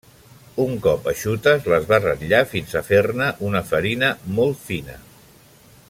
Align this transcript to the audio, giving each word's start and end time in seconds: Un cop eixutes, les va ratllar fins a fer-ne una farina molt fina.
Un 0.61 0.71
cop 0.85 1.09
eixutes, 1.11 1.67
les 1.73 1.85
va 1.91 1.99
ratllar 2.07 2.39
fins 2.55 2.73
a 2.79 2.83
fer-ne 2.89 3.29
una 3.51 3.63
farina 3.73 4.11
molt 4.41 4.65
fina. 4.71 4.99